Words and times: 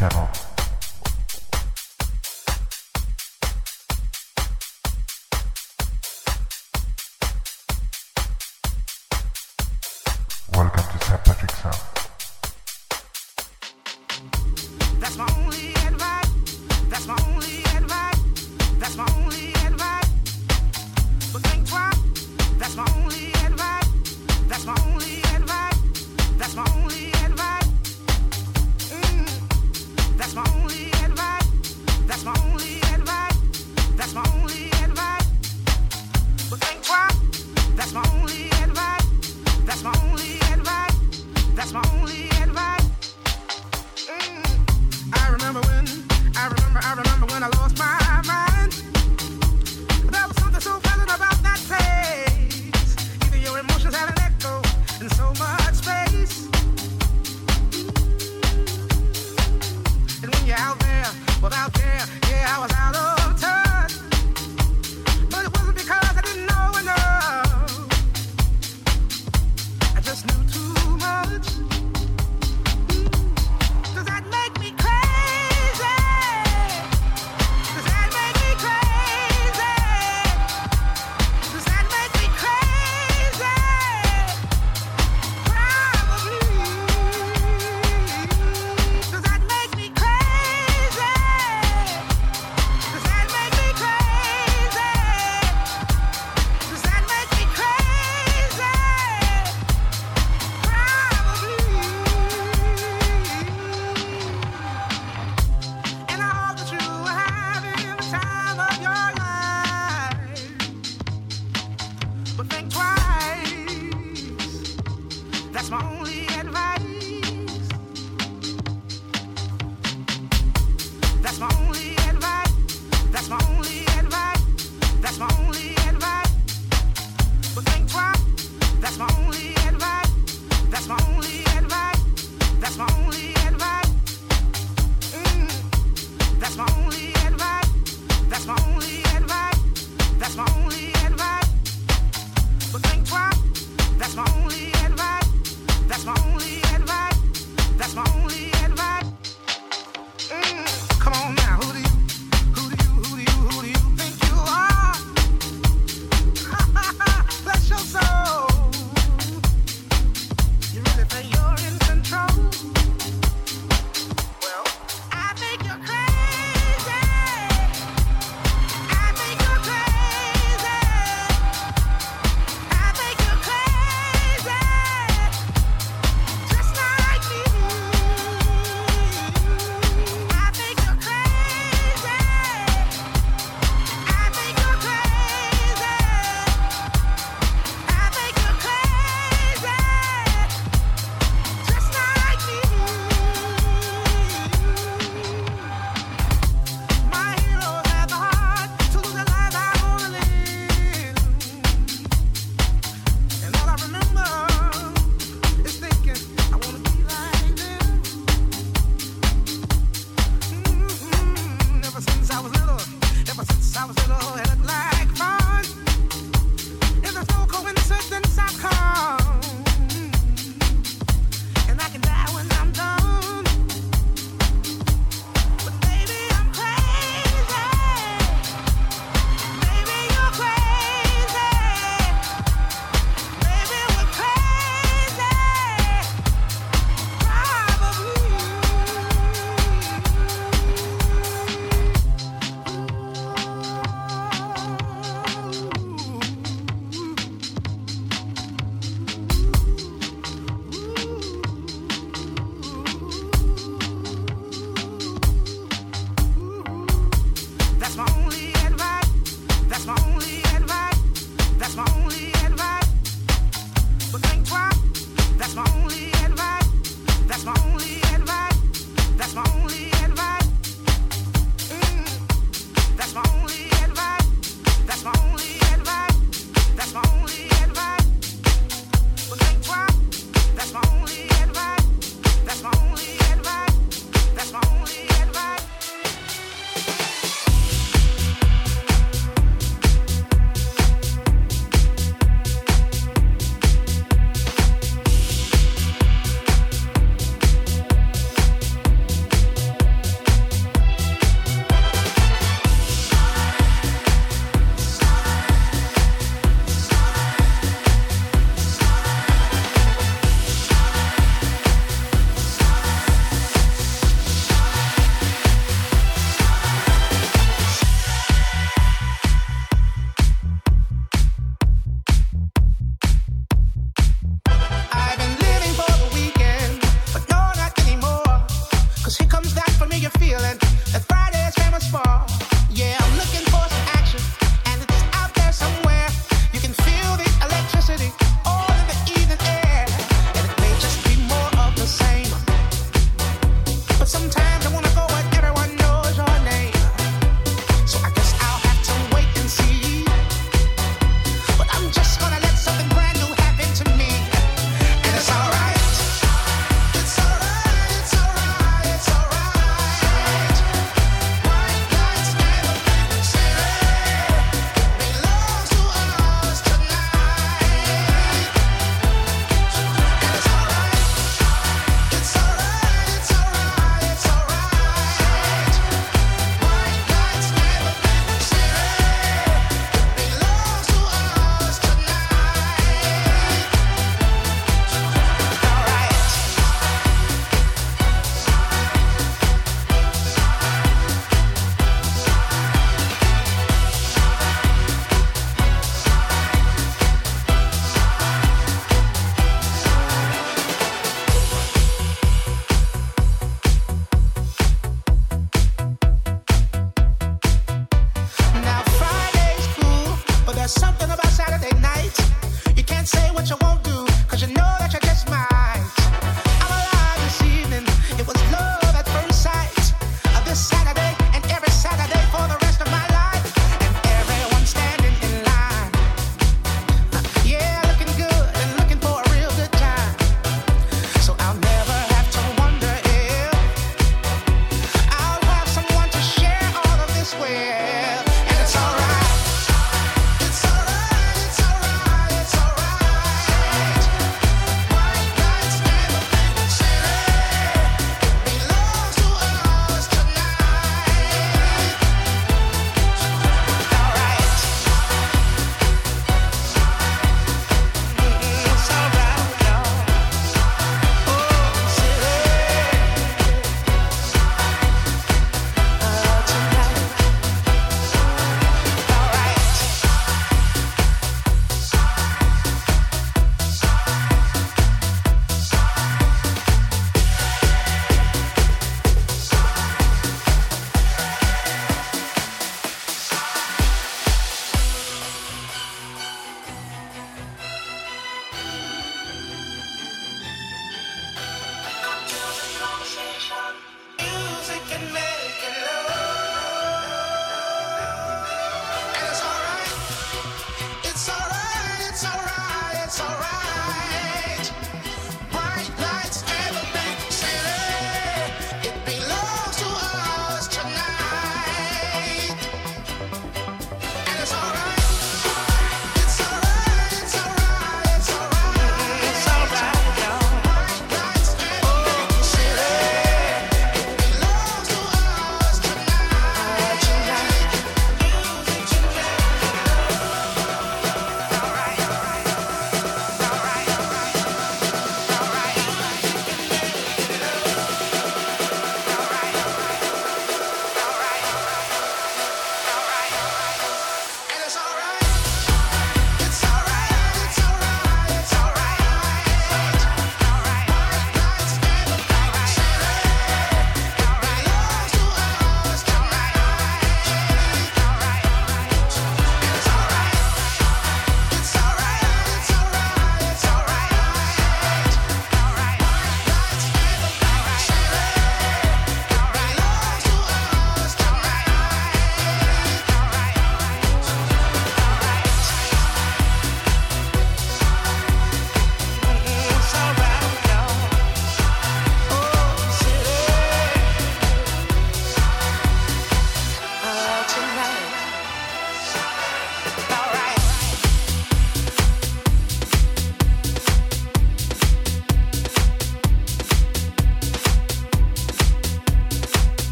Channel. 0.00 0.49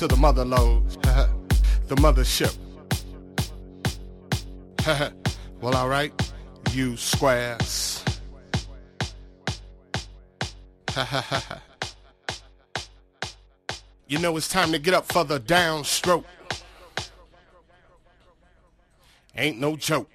To 0.00 0.06
the 0.06 0.16
mother 0.16 0.46
load. 0.46 0.88
the 1.88 1.94
mothership. 1.96 2.56
well, 5.60 5.76
alright, 5.76 6.32
you 6.72 6.96
squares. 6.96 8.02
you 14.08 14.18
know 14.18 14.34
it's 14.38 14.48
time 14.48 14.72
to 14.72 14.78
get 14.78 14.94
up 14.94 15.04
for 15.04 15.22
the 15.22 15.38
downstroke. 15.38 16.24
Ain't 19.36 19.60
no 19.60 19.76
joke. 19.76 20.08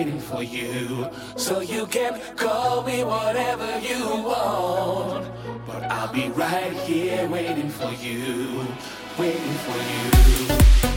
Waiting 0.00 0.18
for 0.20 0.42
you. 0.42 1.06
So 1.36 1.60
you 1.60 1.84
can 1.86 2.18
call 2.34 2.82
me 2.82 3.04
whatever 3.04 3.68
you 3.80 4.02
want, 4.24 5.26
but 5.66 5.82
I'll 5.84 6.10
be 6.10 6.28
right 6.30 6.72
here 6.88 7.28
waiting 7.28 7.68
for 7.68 7.92
you, 7.92 8.66
waiting 9.18 9.56
for 9.66 10.86
you. 10.86 10.89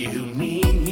you 0.00 0.24
need 0.34 0.80
me. 0.80 0.89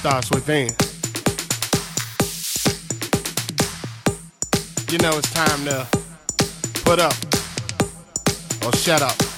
starts 0.00 0.30
within. 0.30 0.70
You 4.90 4.96
know 4.96 5.18
it's 5.18 5.30
time 5.34 5.66
to 5.66 5.86
put 6.86 6.98
up 6.98 7.12
or 8.64 8.72
shut 8.72 9.02
up. 9.02 9.29